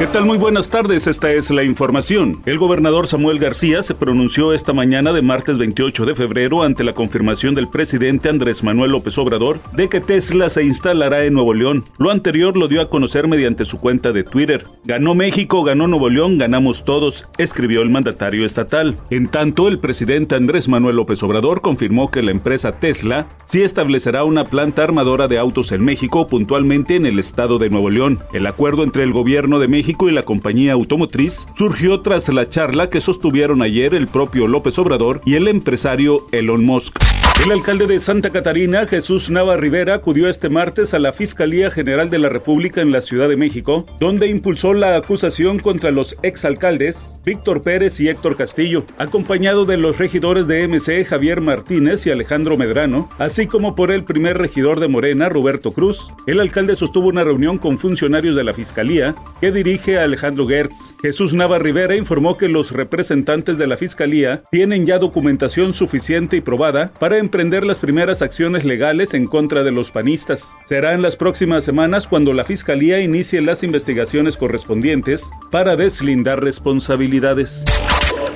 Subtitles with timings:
[0.00, 0.24] ¿Qué tal?
[0.24, 2.40] Muy buenas tardes, esta es la información.
[2.46, 6.94] El gobernador Samuel García se pronunció esta mañana de martes 28 de febrero ante la
[6.94, 11.84] confirmación del presidente Andrés Manuel López Obrador de que Tesla se instalará en Nuevo León.
[11.98, 14.64] Lo anterior lo dio a conocer mediante su cuenta de Twitter.
[14.86, 18.96] Ganó México, ganó Nuevo León, ganamos todos, escribió el mandatario estatal.
[19.10, 24.24] En tanto, el presidente Andrés Manuel López Obrador confirmó que la empresa Tesla sí establecerá
[24.24, 28.20] una planta armadora de autos en México, puntualmente en el estado de Nuevo León.
[28.32, 32.90] El acuerdo entre el gobierno de México y la compañía automotriz surgió tras la charla
[32.90, 36.96] que sostuvieron ayer el propio López Obrador y el empresario Elon Musk.
[37.42, 42.10] El alcalde de Santa Catarina, Jesús Nava Rivera, acudió este martes a la Fiscalía General
[42.10, 47.16] de la República en la Ciudad de México, donde impulsó la acusación contra los exalcaldes
[47.24, 52.58] Víctor Pérez y Héctor Castillo, acompañado de los regidores de MC Javier Martínez y Alejandro
[52.58, 56.10] Medrano, así como por el primer regidor de Morena, Roberto Cruz.
[56.26, 60.94] El alcalde sostuvo una reunión con funcionarios de la Fiscalía que dirige Alejandro Gertz.
[61.00, 66.40] Jesús Nava Rivera informó que los representantes de la Fiscalía tienen ya documentación suficiente y
[66.40, 70.54] probada para emprender las primeras acciones legales en contra de los panistas.
[70.66, 77.64] Será en las próximas semanas cuando la Fiscalía inicie las investigaciones correspondientes para deslindar responsabilidades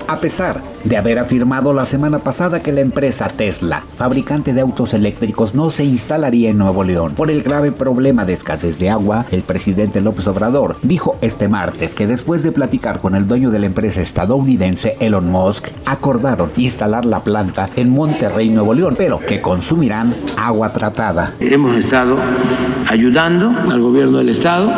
[0.06, 4.92] a pesar de haber afirmado la semana pasada que la empresa Tesla, fabricante de autos
[4.95, 9.27] eléctricos, no se instalaría en Nuevo León por el grave problema de escasez de agua,
[9.31, 13.58] el presidente López Obrador dijo este martes que después de platicar con el dueño de
[13.58, 19.41] la empresa estadounidense Elon Musk, acordaron instalar la planta en Monterrey, Nuevo León, pero que
[19.41, 21.34] consumirán agua tratada.
[21.41, 22.18] Hemos estado
[22.86, 24.72] ayudando al gobierno del estado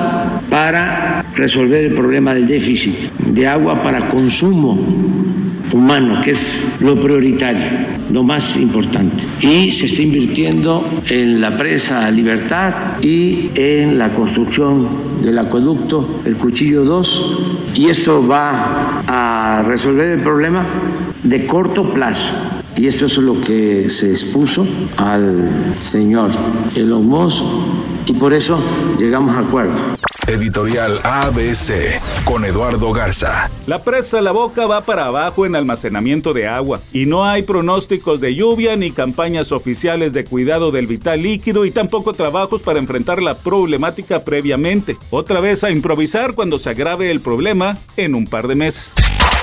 [0.49, 4.79] para resolver el problema del déficit de agua para consumo
[5.73, 7.67] humano, que es lo prioritario,
[8.11, 9.25] lo más importante.
[9.41, 14.89] Y se está invirtiendo en la presa Libertad y en la construcción
[15.23, 17.39] del acueducto El Cuchillo 2.
[17.75, 20.65] Y esto va a resolver el problema
[21.23, 22.33] de corto plazo.
[22.77, 24.67] Y esto es lo que se expuso
[24.99, 25.49] al
[25.81, 26.31] señor
[26.75, 27.43] Elon Musk
[28.07, 28.59] y por eso
[28.99, 29.75] llegamos a acuerdo.
[30.27, 33.49] Editorial ABC con Eduardo Garza.
[33.67, 38.21] La presa La Boca va para abajo en almacenamiento de agua y no hay pronósticos
[38.21, 43.23] de lluvia ni campañas oficiales de cuidado del vital líquido y tampoco trabajos para enfrentar
[43.23, 44.97] la problemática previamente.
[45.11, 48.95] Otra vez a improvisar cuando se agrave el problema en un par de meses.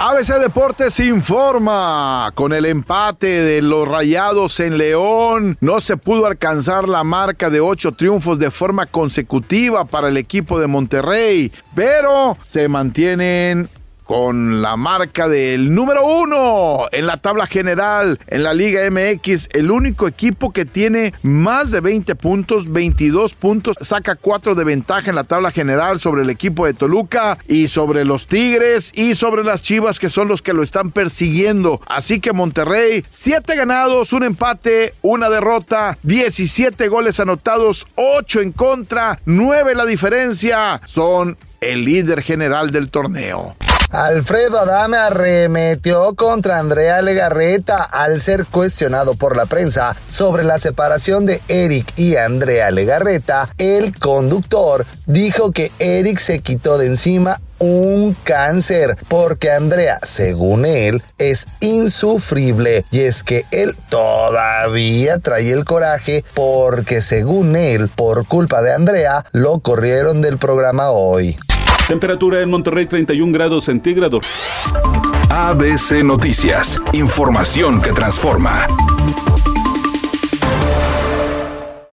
[0.06, 6.90] ABC Deportes informa, con el empate de los Rayados en León, no se pudo alcanzar
[6.90, 12.68] la marca de ocho triunfos de forma consecutiva para el equipo de Monterrey, pero se
[12.68, 13.70] mantienen
[14.04, 19.72] con la marca del número uno en la tabla general en la Liga MX, el
[19.72, 25.16] único equipo que tiene más de 20 puntos, 22 puntos, saca 4 de ventaja en
[25.16, 29.62] la tabla general sobre el equipo de Toluca y sobre los Tigres y sobre las
[29.62, 31.82] Chivas que son los que lo están persiguiendo.
[31.88, 39.20] Así que Monterrey, 7 ganados, un empate, una derrota, 17 goles anotados, 8 en contra,
[39.26, 40.82] 9 la diferencia.
[40.86, 43.56] Son el líder general del torneo.
[43.94, 51.28] Alfredo Adame arremetió contra Andrea Legarreta al ser cuestionado por la prensa sobre la separación
[51.28, 53.50] de Eric y Andrea Legarreta.
[53.60, 61.04] El conductor dijo que Eric se quitó de encima un cáncer, porque Andrea, según él,
[61.20, 68.64] es insufrible y es que él todavía trae el coraje porque según él, por culpa
[68.64, 71.38] de Andrea, lo corrieron del programa hoy.
[71.88, 74.26] Temperatura en Monterrey 31 grados centígrados.
[75.30, 78.68] ABC Noticias, información que transforma.